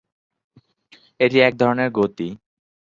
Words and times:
এটি 1.19 1.37
এক 1.39 1.53
ধরনের 1.57 1.89
গতি। 1.91 2.27